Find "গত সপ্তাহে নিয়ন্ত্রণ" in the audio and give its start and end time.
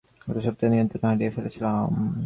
0.21-1.03